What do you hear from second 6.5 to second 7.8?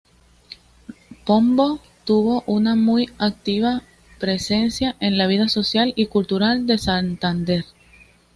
de Santander.